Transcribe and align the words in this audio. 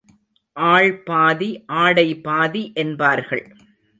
ஆள்பாதி 0.57 1.49
ஆடைபாதி 1.81 2.63
என்பார்கள். 2.75 3.45